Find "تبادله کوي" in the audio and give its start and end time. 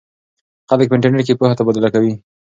1.59-2.13